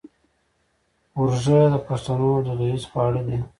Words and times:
ورږۀ 1.19 1.59
د 1.73 1.75
پښتنو 1.87 2.29
دوديز 2.45 2.83
خواړۀ 2.89 3.21
دي 3.27 3.37